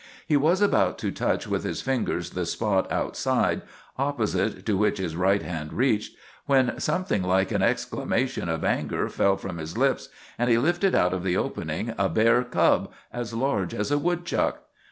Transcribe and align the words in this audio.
He 0.25 0.35
was 0.35 0.63
about 0.63 0.97
to 0.97 1.11
touch 1.11 1.47
with 1.47 1.63
his 1.63 1.83
fingers 1.83 2.31
the 2.31 2.47
spot 2.47 2.91
outside, 2.91 3.61
opposite 3.99 4.65
to 4.65 4.75
which 4.75 4.97
his 4.97 5.15
right 5.15 5.43
hand 5.43 5.73
reached, 5.73 6.15
when 6.47 6.79
something 6.79 7.21
like 7.21 7.51
an 7.51 7.61
exclamation 7.61 8.49
of 8.49 8.63
anger 8.63 9.09
fell 9.09 9.37
from 9.37 9.59
his 9.59 9.77
lips, 9.77 10.09
and 10.39 10.49
he 10.49 10.57
lifted 10.57 10.95
out 10.95 11.13
of 11.13 11.21
the 11.21 11.37
opening 11.37 11.93
a 11.99 12.09
bear 12.09 12.43
cub 12.43 12.91
as 13.13 13.31
large 13.35 13.75
as 13.75 13.91
a 13.91 13.99
woodchuck. 13.99 14.63